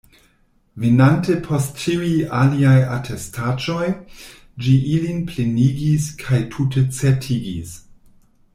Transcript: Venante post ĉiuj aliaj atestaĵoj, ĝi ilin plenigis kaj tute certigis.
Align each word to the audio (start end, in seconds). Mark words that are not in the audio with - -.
Venante 0.83 1.33
post 1.47 1.75
ĉiuj 1.81 2.07
aliaj 2.37 2.73
atestaĵoj, 2.95 3.91
ĝi 4.67 4.73
ilin 4.97 5.23
plenigis 5.33 6.09
kaj 6.25 6.41
tute 6.57 6.87
certigis. 7.03 7.77